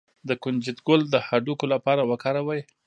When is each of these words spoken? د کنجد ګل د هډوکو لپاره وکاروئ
د 0.27 0.29
کنجد 0.43 0.77
ګل 0.87 1.01
د 1.09 1.15
هډوکو 1.27 1.65
لپاره 1.73 2.01
وکاروئ 2.11 2.61